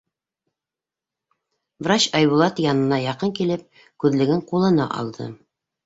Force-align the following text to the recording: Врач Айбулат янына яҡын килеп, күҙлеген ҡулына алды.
Врач 1.87 2.09
Айбулат 2.21 2.65
янына 2.67 3.01
яҡын 3.07 3.37
килеп, 3.41 3.87
күҙлеген 4.05 4.47
ҡулына 4.53 4.93
алды. 5.03 5.35